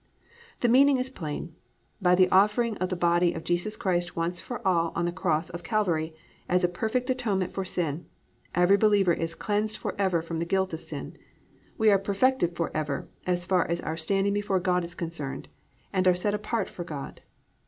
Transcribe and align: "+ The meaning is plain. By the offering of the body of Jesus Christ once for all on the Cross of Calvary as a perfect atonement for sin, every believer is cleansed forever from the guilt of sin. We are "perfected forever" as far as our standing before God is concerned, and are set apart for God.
"+ 0.33 0.59
The 0.61 0.67
meaning 0.67 0.97
is 0.97 1.11
plain. 1.11 1.53
By 2.01 2.15
the 2.15 2.27
offering 2.29 2.75
of 2.77 2.89
the 2.89 2.95
body 2.95 3.33
of 3.33 3.43
Jesus 3.43 3.77
Christ 3.77 4.15
once 4.15 4.39
for 4.39 4.67
all 4.67 4.91
on 4.95 5.05
the 5.05 5.11
Cross 5.11 5.51
of 5.51 5.61
Calvary 5.61 6.15
as 6.49 6.63
a 6.63 6.67
perfect 6.67 7.11
atonement 7.11 7.53
for 7.53 7.63
sin, 7.63 8.07
every 8.55 8.77
believer 8.77 9.13
is 9.13 9.35
cleansed 9.35 9.77
forever 9.77 10.23
from 10.23 10.39
the 10.39 10.45
guilt 10.45 10.73
of 10.73 10.81
sin. 10.81 11.19
We 11.77 11.91
are 11.91 11.99
"perfected 11.99 12.55
forever" 12.55 13.09
as 13.27 13.45
far 13.45 13.67
as 13.67 13.79
our 13.81 13.95
standing 13.95 14.33
before 14.33 14.59
God 14.59 14.83
is 14.83 14.95
concerned, 14.95 15.49
and 15.93 16.07
are 16.07 16.15
set 16.15 16.33
apart 16.33 16.67
for 16.67 16.83
God. 16.83 17.21